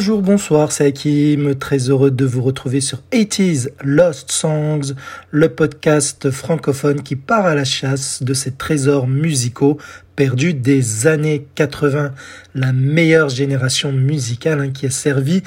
[0.00, 4.94] Bonjour, bonsoir, c'est Hakim, très heureux de vous retrouver sur 80s Lost Songs,
[5.30, 9.76] le podcast francophone qui part à la chasse de ces trésors musicaux
[10.16, 12.12] perdus des années 80,
[12.54, 15.42] la meilleure génération musicale hein, qui a servi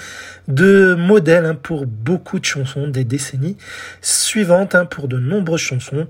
[0.48, 3.58] de modèle hein, pour beaucoup de chansons des décennies
[4.04, 6.06] suivantes, hein, pour de nombreuses chansons,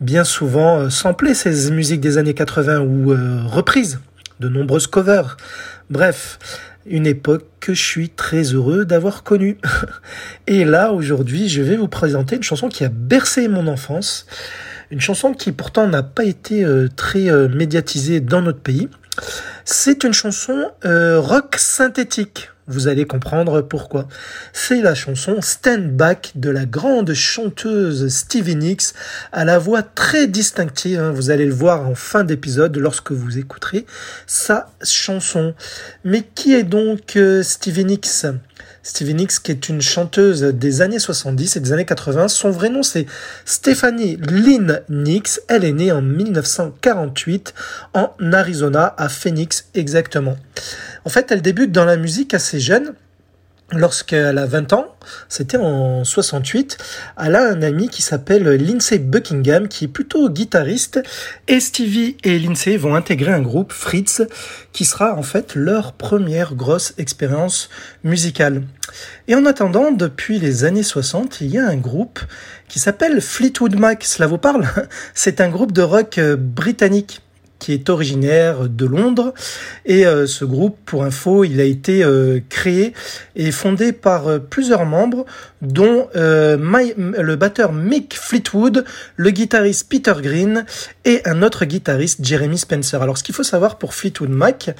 [0.00, 3.98] bien souvent euh, samplées ces musiques des années 80 ou euh, reprises,
[4.38, 5.36] de nombreuses covers.
[5.90, 6.38] Bref,
[6.86, 9.58] une époque que je suis très heureux d'avoir connue.
[10.46, 14.26] Et là, aujourd'hui, je vais vous présenter une chanson qui a bercé mon enfance,
[14.90, 18.88] une chanson qui pourtant n'a pas été euh, très euh, médiatisée dans notre pays.
[19.64, 22.50] C'est une chanson euh, rock synthétique.
[22.66, 24.08] Vous allez comprendre pourquoi.
[24.54, 28.94] C'est la chanson Stand Back de la grande chanteuse Stevie Nicks
[29.32, 30.98] à la voix très distinctive.
[30.98, 31.12] hein.
[31.12, 33.84] Vous allez le voir en fin d'épisode lorsque vous écouterez
[34.26, 35.54] sa chanson.
[36.04, 38.24] Mais qui est donc euh, Stevie Nicks?
[38.82, 42.28] Stevie Nicks qui est une chanteuse des années 70 et des années 80.
[42.28, 43.06] Son vrai nom c'est
[43.44, 45.40] Stephanie Lynn Nicks.
[45.48, 47.54] Elle est née en 1948
[47.94, 50.36] en Arizona, à Phoenix exactement.
[51.04, 52.94] En fait, elle débute dans la musique assez jeune.
[53.72, 54.94] Lorsqu'elle a 20 ans,
[55.28, 56.76] c'était en 68,
[57.18, 61.02] elle a un ami qui s'appelle Lindsay Buckingham, qui est plutôt guitariste,
[61.48, 64.22] et Stevie et Lindsay vont intégrer un groupe, Fritz,
[64.72, 67.70] qui sera en fait leur première grosse expérience
[68.04, 68.62] musicale.
[69.28, 72.20] Et en attendant, depuis les années 60, il y a un groupe
[72.68, 74.04] qui s'appelle Fleetwood Mac.
[74.04, 74.68] Cela vous parle?
[75.14, 77.22] C'est un groupe de rock euh, britannique
[77.58, 79.32] qui est originaire de Londres.
[79.86, 82.92] Et euh, ce groupe, pour info, il a été euh, créé
[83.36, 85.24] et fondé par euh, plusieurs membres,
[85.62, 88.84] dont le batteur Mick Fleetwood,
[89.16, 90.66] le guitariste Peter Green
[91.06, 93.00] et un autre guitariste, Jeremy Spencer.
[93.00, 94.70] Alors, ce qu'il faut savoir pour Fleetwood Mac,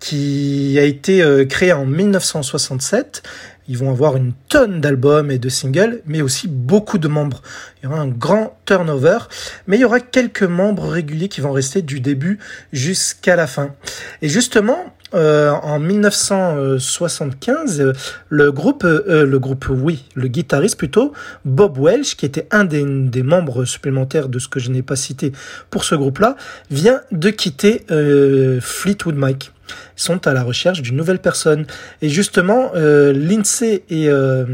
[0.00, 3.22] qui a été créé en 1967,
[3.68, 7.42] ils vont avoir une tonne d'albums et de singles, mais aussi beaucoup de membres.
[7.82, 9.18] Il y aura un grand turnover,
[9.66, 12.38] mais il y aura quelques membres réguliers qui vont rester du début
[12.72, 13.74] jusqu'à la fin.
[14.22, 17.92] Et justement, euh, en 1975, euh,
[18.28, 21.12] le groupe, euh, le groupe, oui, le guitariste plutôt,
[21.44, 24.96] Bob Welch, qui était un des, des membres supplémentaires de ce que je n'ai pas
[24.96, 25.32] cité
[25.70, 26.36] pour ce groupe-là,
[26.70, 29.52] vient de quitter euh, Fleetwood Mac
[29.96, 31.66] sont à la recherche d'une nouvelle personne.
[32.02, 34.44] Et justement, euh, Lindsay et euh,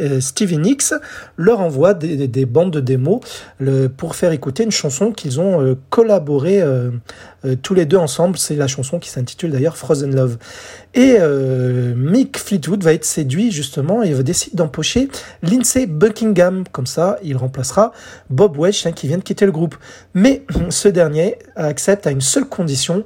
[0.00, 0.94] euh, Stevie Nicks
[1.36, 3.20] leur envoient des, des- des bandes de démos
[3.96, 6.90] pour faire écouter une chanson qu'ils ont euh, collaboré euh,
[7.62, 8.36] tous les deux ensemble.
[8.38, 10.36] C'est la chanson qui s'intitule d'ailleurs Frozen Love.
[10.94, 11.16] Et
[11.96, 15.08] Mick Fleetwood va être séduit justement et va décider d'empocher
[15.42, 16.64] Lindsay Buckingham.
[16.72, 17.92] Comme ça, il remplacera
[18.28, 19.76] Bob Welch hein, qui vient de quitter le groupe.
[20.14, 23.04] Mais ce dernier accepte à une seule condition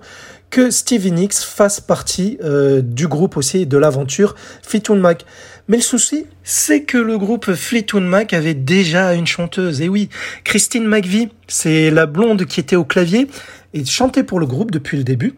[0.55, 5.25] que Stevie Nicks fasse partie euh, du groupe aussi de l'aventure Fleetwood Mac.
[5.67, 9.81] Mais le souci, c'est que le groupe Fleetwood Mac avait déjà une chanteuse.
[9.81, 10.11] Et oui,
[10.45, 13.27] Christine McVie, c'est la blonde qui était au clavier
[13.73, 15.35] et chantait pour le groupe depuis le début.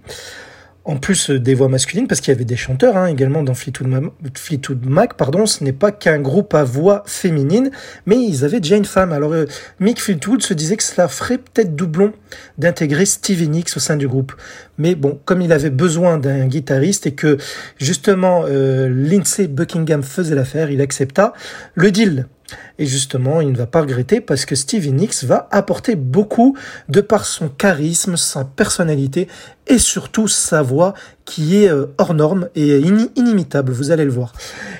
[0.88, 3.54] En plus euh, des voix masculines, parce qu'il y avait des chanteurs hein, également dans
[3.54, 5.14] Fleetwood, Ma- Fleetwood Mac.
[5.16, 7.72] Pardon, ce n'est pas qu'un groupe à voix féminine,
[8.06, 9.12] mais ils avaient déjà une femme.
[9.12, 9.46] Alors euh,
[9.80, 12.12] Mick Fleetwood se disait que cela ferait peut-être doublon
[12.56, 14.32] d'intégrer Stevie Nicks au sein du groupe.
[14.78, 17.36] Mais bon, comme il avait besoin d'un guitariste et que
[17.78, 21.32] justement euh, Lindsay Buckingham faisait l'affaire, il accepta
[21.74, 22.26] le deal.
[22.78, 26.56] Et justement, il ne va pas regretter parce que Stevie Nicks va apporter beaucoup
[26.88, 29.28] de par son charisme, sa personnalité
[29.68, 30.94] et surtout sa voix
[31.24, 34.32] qui est euh, hors norme et ini- inimitable, vous allez le voir.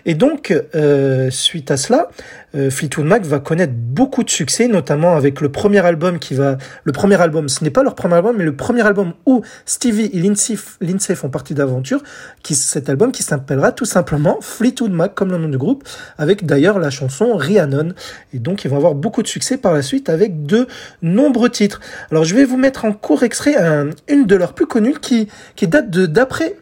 [0.05, 2.09] Et donc, euh, suite à cela,
[2.55, 6.57] euh, Fleetwood Mac va connaître beaucoup de succès, notamment avec le premier album qui va...
[6.85, 10.09] Le premier album, ce n'est pas leur premier album, mais le premier album où Stevie
[10.13, 12.01] et Lindsay, Lindsay font partie d'aventure,
[12.45, 15.83] qui cet album qui s'appellera tout simplement Fleetwood Mac, comme le nom du groupe,
[16.17, 17.86] avec d'ailleurs la chanson Rhiannon.
[18.33, 20.67] Et donc, ils vont avoir beaucoup de succès par la suite avec de
[21.03, 21.81] nombreux titres.
[22.11, 25.29] Alors, je vais vous mettre en court extrait un- une de leurs plus connues qui,
[25.55, 26.57] qui date de d'après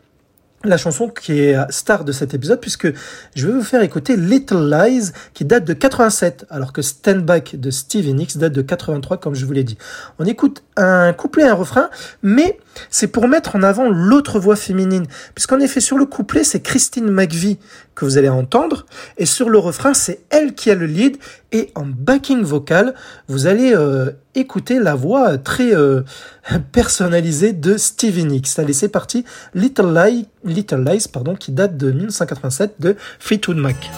[0.67, 2.89] la chanson qui est star de cet épisode puisque
[3.35, 7.57] je vais vous faire écouter Little Lies qui date de 87 alors que Stand Back
[7.61, 9.77] de Stevie Nicks date de 83 comme je vous l'ai dit.
[10.19, 11.91] On écoute un couplet et un refrain
[12.23, 12.59] mais
[12.91, 17.11] c'est pour mettre en avant l'autre voix féminine puisqu'en effet sur le couplet c'est Christine
[17.11, 17.59] McVie
[17.95, 18.87] que vous allez entendre
[19.17, 21.17] et sur le refrain c'est elle qui a le lead
[21.53, 22.95] et en backing vocal
[23.29, 26.03] vous allez euh, écouter la voix très euh,
[26.73, 28.59] personnalisée de Stevie Nicks.
[28.59, 29.25] Allez, c'est parti.
[29.55, 33.91] Little, Lie, Little Lies, pardon, qui date de 1987 de Fleetwood Mac.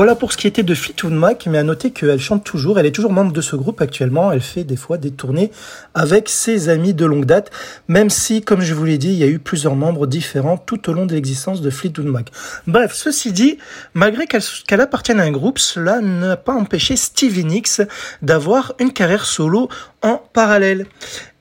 [0.00, 2.86] Voilà pour ce qui était de Fleetwood Mac, mais à noter qu'elle chante toujours, elle
[2.86, 5.50] est toujours membre de ce groupe actuellement, elle fait des fois des tournées
[5.92, 7.50] avec ses amis de longue date,
[7.86, 10.88] même si, comme je vous l'ai dit, il y a eu plusieurs membres différents tout
[10.88, 12.30] au long de l'existence de Fleetwood Mac.
[12.66, 13.58] Bref, ceci dit,
[13.92, 17.82] malgré qu'elle appartienne à un groupe, cela n'a pas empêché Stevie Nicks
[18.22, 19.68] d'avoir une carrière solo
[20.00, 20.86] en parallèle.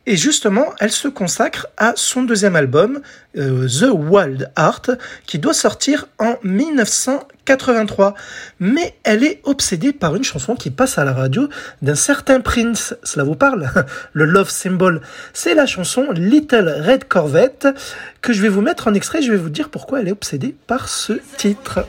[0.09, 3.00] Et justement, elle se consacre à son deuxième album,
[3.38, 4.89] euh, The Wild Heart,
[5.27, 8.15] qui doit sortir en 1983.
[8.59, 11.47] Mais elle est obsédée par une chanson qui passe à la radio
[11.83, 12.95] d'un certain Prince.
[13.03, 13.69] Cela vous parle
[14.13, 15.01] Le Love Symbol.
[15.33, 17.67] C'est la chanson Little Red Corvette
[18.23, 19.21] que je vais vous mettre en extrait.
[19.21, 21.85] Je vais vous dire pourquoi elle est obsédée par ce titre.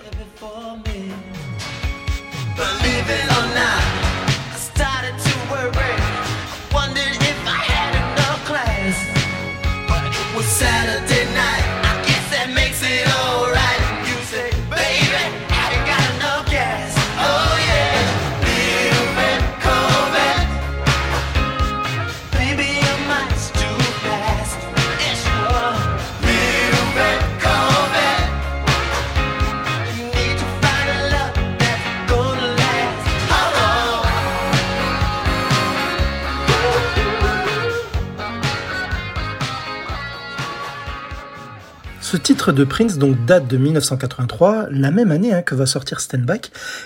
[42.52, 46.30] De Prince donc date de 1983, la même année hein, que va sortir Stand.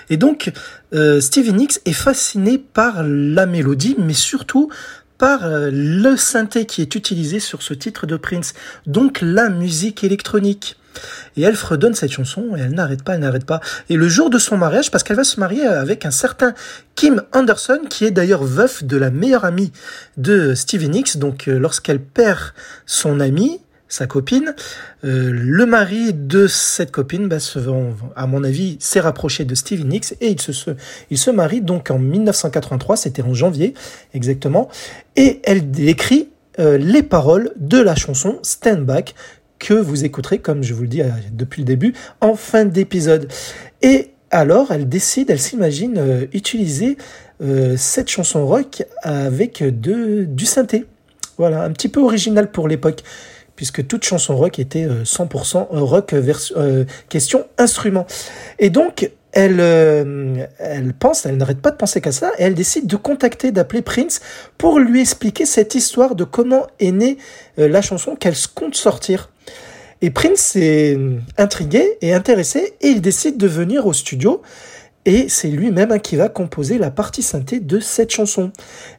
[0.09, 0.51] Et donc
[0.93, 4.69] euh, Stevie Nicks est fasciné par la mélodie, mais surtout
[5.17, 8.53] par euh, le synthé qui est utilisé sur ce titre de Prince,
[8.85, 10.77] donc la musique électronique.
[11.35, 13.59] Et elle fredonne cette chanson et elle n'arrête pas, elle n'arrête pas.
[13.89, 16.53] Et le jour de son mariage, parce qu'elle va se marier avec un certain
[16.95, 19.71] Kim Anderson, qui est d'ailleurs veuf de la meilleure amie
[20.17, 22.53] de Stevie Nicks, donc euh, lorsqu'elle perd
[22.85, 23.59] son ami,
[23.95, 24.53] sa copine.
[25.03, 27.59] Euh, le mari de cette copine, bah, se,
[28.15, 30.71] à mon avis, s'est rapproché de Stevie Nicks et il se, se,
[31.09, 33.73] il se marie donc en 1983, c'était en janvier
[34.13, 34.69] exactement,
[35.15, 39.15] et elle écrit euh, les paroles de la chanson Stand Back
[39.59, 43.29] que vous écouterez, comme je vous le dis euh, depuis le début, en fin d'épisode.
[43.81, 46.97] Et alors, elle décide, elle s'imagine utiliser
[47.77, 50.85] cette chanson rock avec de, du synthé.
[51.37, 53.03] Voilà, un petit peu original pour l'époque
[53.55, 58.05] puisque toute chanson rock était 100% euh, rock euh, question instrument.
[58.59, 62.53] Et donc, elle, euh, elle pense, elle n'arrête pas de penser qu'à ça, et elle
[62.53, 64.21] décide de contacter, d'appeler Prince
[64.57, 67.17] pour lui expliquer cette histoire de comment est née
[67.57, 69.29] la chanson qu'elle compte sortir.
[70.01, 70.97] Et Prince est
[71.37, 74.41] intrigué et intéressé, et il décide de venir au studio
[75.05, 78.51] et c'est lui-même hein, qui va composer la partie synthé de cette chanson.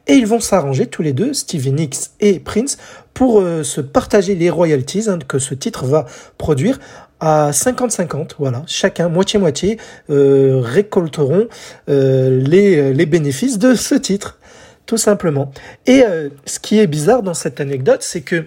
[0.07, 2.77] Et ils vont s'arranger tous les deux, Stevie Nicks et Prince,
[3.13, 6.05] pour euh, se partager les royalties hein, que ce titre va
[6.37, 6.79] produire
[7.19, 9.79] à 50-50, voilà, chacun, moitié-moitié,
[10.11, 11.47] euh, récolteront
[11.89, 14.37] euh, les, les bénéfices de ce titre,
[14.85, 15.51] tout simplement.
[15.87, 16.03] Et
[16.45, 18.45] ce qui est bizarre dans cette anecdote, c'est que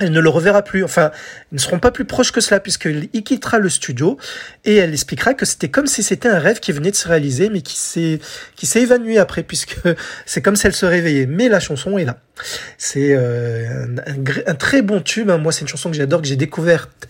[0.00, 0.82] elle ne le reverra plus.
[0.82, 1.12] Enfin,
[1.52, 4.18] ils ne seront pas plus proches que cela puisqu'il quittera le studio
[4.64, 7.48] et elle expliquera que c'était comme si c'était un rêve qui venait de se réaliser
[7.48, 8.18] mais qui s'est
[8.56, 9.78] qui s'est évanoui après puisque
[10.26, 11.26] c'est comme si elle se réveillait.
[11.26, 12.18] Mais la chanson est là.
[12.78, 13.86] C'est euh,
[14.46, 15.30] un, très bon tube.
[15.30, 15.38] Hein.
[15.38, 17.08] Moi, c'est une chanson que j'adore, que j'ai découverte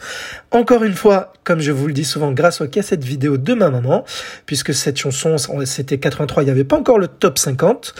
[0.50, 3.70] encore une fois, comme je vous le dis souvent, grâce aux cassettes vidéo de ma
[3.70, 4.04] maman,
[4.46, 7.94] puisque cette chanson, c'était 83, il n'y avait pas encore le top 50,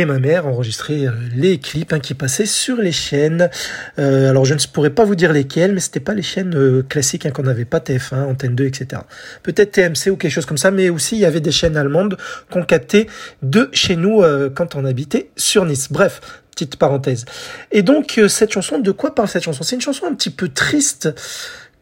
[0.00, 3.50] et ma mère enregistrait euh, les clips hein, qui passaient sur les chaînes.
[3.98, 7.26] Euh, alors, je ne pourrais pas vous dire lesquelles, mais c'était pas les chaînes classiques
[7.26, 9.02] hein, qu'on n'avait pas TF1, Antenne 2, etc.
[9.42, 12.16] Peut-être TMC ou quelque chose comme ça, mais aussi il y avait des chaînes allemandes
[12.50, 13.06] qu'on captait
[13.42, 14.22] de chez nous
[14.54, 15.88] quand on habitait sur Nice.
[15.90, 16.20] Bref,
[16.56, 17.26] Petite parenthèse.
[17.70, 19.62] Et donc, euh, cette chanson, de quoi parle cette chanson?
[19.62, 21.10] C'est une chanson un petit peu triste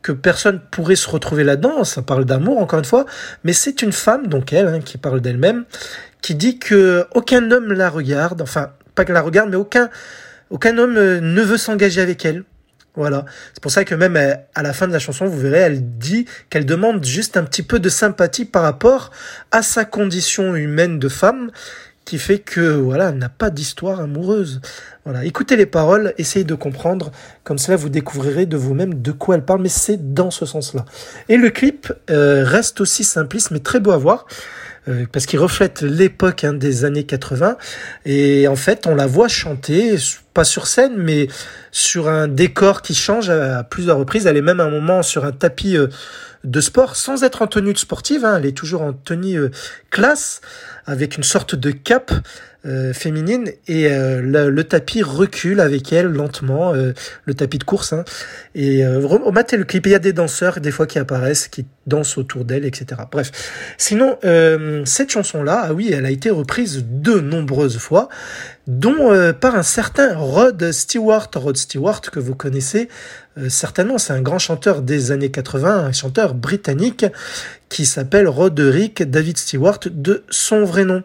[0.03, 1.85] que personne pourrait se retrouver là-dedans.
[1.85, 3.07] Ça parle d'amour, encore une fois.
[3.45, 5.65] Mais c'est une femme, donc elle, hein, qui parle d'elle-même,
[6.25, 8.41] qui dit que aucun homme la regarde.
[8.41, 9.91] Enfin, pas qu'elle la regarde, mais aucun,
[10.49, 12.45] aucun homme euh, ne veut s'engager avec elle.
[12.97, 13.27] Voilà.
[13.53, 15.99] C'est pour ça que même euh, à la fin de la chanson, vous verrez, elle
[15.99, 19.11] dit qu'elle demande juste un petit peu de sympathie par rapport
[19.51, 21.51] à sa condition humaine de femme
[22.07, 24.63] qui fait que voilà, n'a pas d'histoire amoureuse.
[25.05, 27.13] Voilà, écoutez les paroles, essayez de comprendre,
[27.45, 30.87] comme cela vous découvrirez de vous-même de quoi elle parle, mais c'est dans ce sens-là.
[31.29, 34.27] Et le clip euh, reste aussi simpliste, mais très beau à voir.
[34.87, 37.57] Euh, parce qu'il reflète l'époque hein, des années 80
[38.05, 39.97] et en fait on la voit chanter
[40.35, 41.29] pas sur scène mais
[41.73, 45.33] sur un décor qui change à, plusieurs reprises elle est même un moment sur un
[45.33, 45.87] tapis euh,
[46.45, 49.41] de sport sans être en tenue de sportive hein, elle est toujours en tenue
[49.89, 50.43] classe
[50.85, 52.13] avec une sorte de cape
[52.67, 56.95] euh, féminine et euh, le, tapis recule avec elle lentement, euh,
[57.27, 57.93] le tapis de course.
[57.93, 58.05] Hein.
[58.55, 59.87] Et euh, rematez le clip.
[59.87, 63.03] Il y a des danseurs des fois qui apparaissent, qui dansent autour d'elle, etc.
[63.11, 63.33] Bref.
[63.79, 68.09] Sinon, euh, cette chanson-là, ah oui, elle a été reprise de nombreuses fois,
[68.67, 71.29] dont euh, par un certain Rod Stewart.
[71.35, 72.89] Rod Stewart que vous connaissez
[73.37, 77.05] euh, certainement, c'est un grand chanteur des années 80, un chanteur britannique
[77.69, 81.03] qui s'appelle Roderick David Stewart de son vrai nom.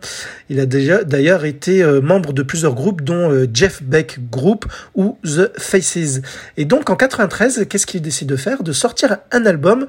[0.49, 4.67] Il a déjà d'ailleurs été euh, membre de plusieurs groupes dont euh, Jeff Beck Group
[4.93, 6.21] ou The Faces.
[6.57, 8.63] Et donc en 93, qu'est-ce qu'il décide de faire?
[8.63, 9.88] De sortir un album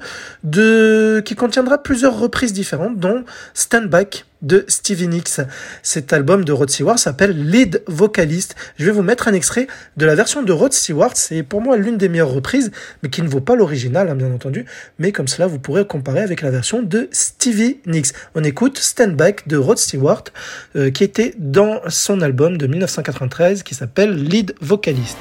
[0.51, 5.41] qui contiendra plusieurs reprises différentes dont Stand Back de Stevie Nicks.
[5.83, 8.55] Cet album de Rod Stewart s'appelle Lead Vocalist.
[8.77, 9.67] Je vais vous mettre un extrait
[9.97, 11.11] de la version de Rod Stewart.
[11.15, 12.71] C'est pour moi l'une des meilleures reprises,
[13.03, 14.65] mais qui ne vaut pas l'original, hein, bien entendu.
[14.99, 18.13] Mais comme cela, vous pourrez comparer avec la version de Stevie Nicks.
[18.35, 20.23] On écoute Stand Back de Rod Stewart,
[20.75, 25.17] euh, qui était dans son album de 1993 qui s'appelle Lead Vocalist.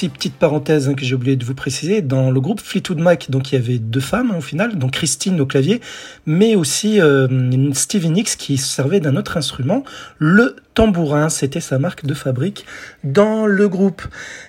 [0.00, 3.30] Aussi petite parenthèse hein, que j'ai oublié de vous préciser, dans le groupe Fleetwood Mac,
[3.30, 5.82] donc il y avait deux femmes au final, donc Christine au clavier,
[6.24, 7.28] mais aussi euh,
[7.74, 9.84] Stevie Nicks qui servait d'un autre instrument,
[10.16, 12.64] le tambourin, c'était sa marque de fabrique
[13.04, 14.02] dans le groupe.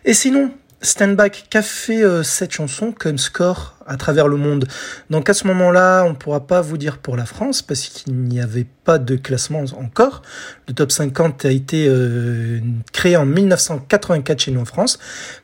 [0.06, 0.52] Et sinon,
[0.84, 4.68] Stand Back, qu'a fait euh, cette chanson comme score à travers le monde
[5.12, 8.16] Donc à ce moment-là, on ne pourra pas vous dire pour la France parce qu'il
[8.16, 10.24] n'y avait pas de classement encore.
[10.68, 12.60] Le top 50 a été euh,
[12.94, 14.98] créé en 1984 chez nous en France,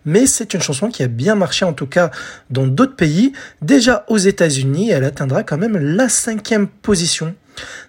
[0.06, 2.10] mais c'est une chanson qui a bien marché en tout cas
[2.50, 3.32] dans d'autres pays.
[3.62, 7.36] Déjà aux États-Unis, elle atteindra quand même la cinquième position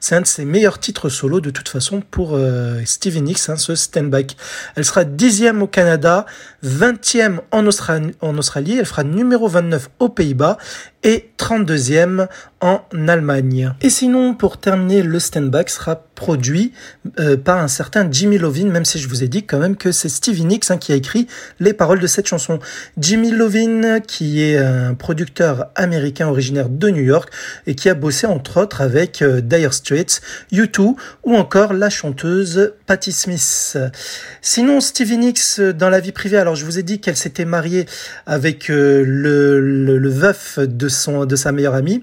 [0.00, 3.56] c'est un de ses meilleurs titres solo de toute façon pour euh, Stevie Nicks, hein,
[3.56, 4.36] ce Stand Back.
[4.76, 6.26] Elle sera dixième au Canada,
[6.64, 10.58] 20e en Australie, en Australie, elle fera numéro 29 aux Pays-Bas
[11.04, 12.26] et 32e
[12.60, 13.72] en Allemagne.
[13.80, 16.72] Et sinon, pour terminer, le Stand Back sera produit
[17.20, 19.92] euh, par un certain Jimmy Lovin, même si je vous ai dit quand même que
[19.92, 21.28] c'est Stevie Nicks hein, qui a écrit
[21.60, 22.58] les paroles de cette chanson.
[22.98, 27.30] Jimmy Lovin, qui est un producteur américain originaire de New York
[27.68, 30.20] et qui a bossé entre autres avec euh, Dire Straits,
[30.52, 33.78] U2 ou encore la chanteuse Patti Smith.
[34.42, 37.86] Sinon, Stevie Nicks, dans la vie privée, alors je vous ai dit qu'elle s'était mariée
[38.26, 42.02] avec euh, le, le, veuf de, son, de sa meilleure amie.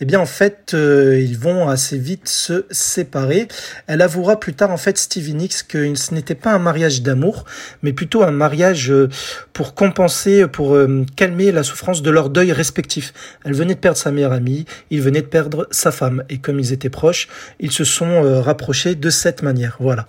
[0.00, 3.48] Eh bien, en fait, euh, ils vont assez vite se séparer.
[3.86, 7.44] Elle avouera plus tard, en fait, Stevie Nicks, que ce n'était pas un mariage d'amour,
[7.82, 9.08] mais plutôt un mariage euh,
[9.52, 10.76] pour compenser, pour
[11.16, 13.12] calmer la souffrance de leur deuil respectif.
[13.44, 16.24] Elle venait de perdre sa meilleure amie, il venait de perdre sa femme.
[16.30, 17.28] Et comme ils étaient proches,
[17.60, 19.76] ils se sont rapprochés de cette manière.
[19.78, 20.06] Voilà.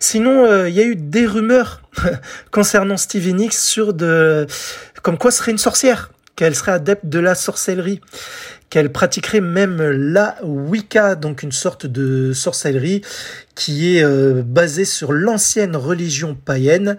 [0.00, 1.82] Sinon, il y a eu des rumeurs
[2.50, 4.46] concernant Stevie Nicks sur de,
[5.02, 8.00] comme quoi serait une sorcière, qu'elle serait adepte de la sorcellerie
[8.70, 13.02] qu'elle pratiquerait même la Wicca, donc une sorte de sorcellerie
[13.56, 16.96] qui est euh, basée sur l'ancienne religion païenne.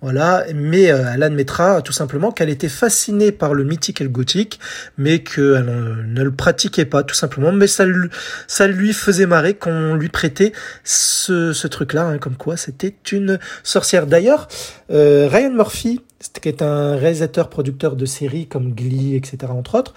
[0.00, 4.10] Voilà, mais euh, elle admettra tout simplement qu'elle était fascinée par le mythique et le
[4.10, 4.58] gothique,
[4.96, 7.52] mais qu'elle ne le pratiquait pas tout simplement.
[7.52, 13.38] Mais ça, lui faisait marrer qu'on lui prêtait ce, truc-là, hein, comme quoi c'était une
[13.62, 14.06] sorcière.
[14.06, 14.48] D'ailleurs,
[14.90, 16.00] euh, Ryan Murphy,
[16.40, 19.94] qui est un réalisateur, producteur de séries comme Glee, etc., entre autres,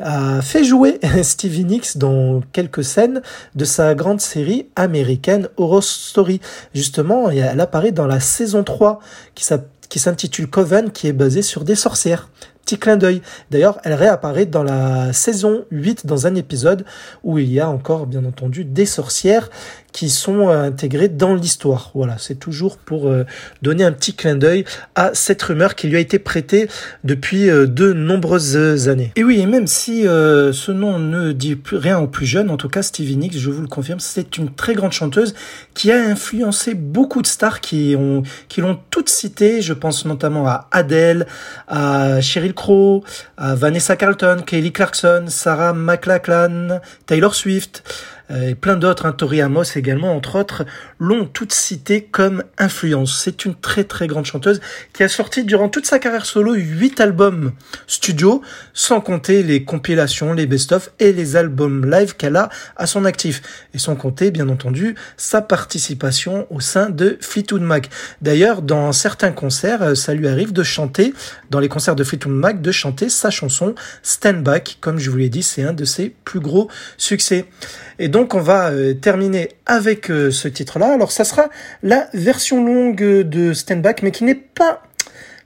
[0.00, 3.22] a fait jouer Stevie Nicks dans quelques scènes
[3.54, 6.40] de sa grande série américaine Horror Story.
[6.74, 9.00] Justement, elle apparaît dans la saison 3
[9.34, 12.28] qui s'intitule Coven, qui est basée sur des sorcières.
[12.64, 13.20] Petit clin d'œil.
[13.50, 16.86] D'ailleurs, elle réapparaît dans la saison 8 dans un épisode
[17.22, 19.50] où il y a encore, bien entendu, des sorcières
[19.94, 21.92] qui sont intégrés dans l'histoire.
[21.94, 23.10] Voilà, c'est toujours pour
[23.62, 24.64] donner un petit clin d'œil
[24.96, 26.68] à cette rumeur qui lui a été prêtée
[27.04, 29.12] depuis de nombreuses années.
[29.14, 32.56] Et oui, et même si ce nom ne dit plus rien aux plus jeunes, en
[32.56, 35.32] tout cas Stevie Nicks, je vous le confirme, c'est une très grande chanteuse
[35.74, 39.62] qui a influencé beaucoup de stars qui ont qui l'ont toutes citées.
[39.62, 41.26] Je pense notamment à Adele,
[41.68, 43.04] à Sheryl Crow,
[43.36, 47.84] à Vanessa Carlton, Kelly Clarkson, Sarah McLachlan, Taylor Swift.
[48.30, 50.64] Euh, et plein d'autres, hein, Tori Amos également, entre autres,
[50.98, 53.20] l'ont toutes citée comme influence.
[53.22, 54.60] C'est une très très grande chanteuse
[54.92, 57.52] qui a sorti durant toute sa carrière solo huit albums
[57.86, 63.04] studio, sans compter les compilations, les best-of et les albums live qu'elle a à son
[63.04, 63.42] actif.
[63.74, 67.90] Et sans compter, bien entendu, sa participation au sein de Fleetwood Mac.
[68.22, 71.12] D'ailleurs, dans certains concerts, euh, ça lui arrive de chanter,
[71.50, 74.78] dans les concerts de Fleetwood Mac, de chanter sa chanson Stand Back.
[74.80, 77.46] Comme je vous l'ai dit, c'est un de ses plus gros succès.
[77.98, 80.92] Et donc on va euh, terminer avec euh, ce titre-là.
[80.92, 81.48] Alors ça sera
[81.82, 84.82] la version longue de Stand Back, mais qui n'est pas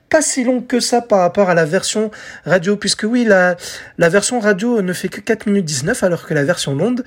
[0.09, 2.09] pas si longue que ça par rapport à la version
[2.43, 3.55] radio, puisque oui, la,
[3.99, 7.03] la version radio ne fait que 4 minutes 19, alors que la version longue,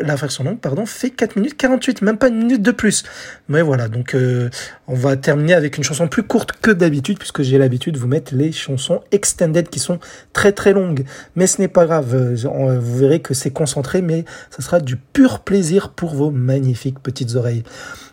[0.00, 3.02] la version longue, pardon, fait 4 minutes 48, même pas une minute de plus.
[3.48, 4.50] Mais voilà, donc euh,
[4.86, 8.06] on va terminer avec une chanson plus courte que d'habitude, puisque j'ai l'habitude de vous
[8.06, 9.98] mettre les chansons extended qui sont
[10.32, 11.04] très très longues.
[11.34, 14.80] Mais ce n'est pas grave, euh, euh, vous verrez que c'est concentré, mais ça sera
[14.80, 17.64] du pur plaisir pour vos magnifiques petites oreilles.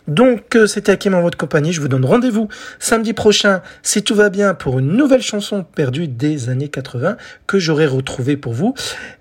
[0.08, 2.48] Donc c'était Hakim en votre compagnie, je vous donne rendez-vous
[2.80, 7.60] samedi prochain, si tout va bien, pour une nouvelle chanson perdue des années 80 que
[7.60, 8.74] j'aurai retrouvée pour vous.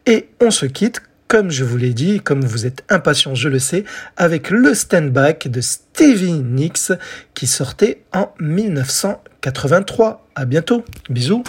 [0.08, 3.58] Et on se quitte comme je vous l'ai dit, comme vous êtes impatient, je le
[3.58, 3.86] sais,
[4.17, 6.91] avec le stand-back de Stevie Nicks
[7.34, 10.28] qui sortait en 1983.
[10.36, 10.84] À bientôt.
[11.10, 11.46] Bisous.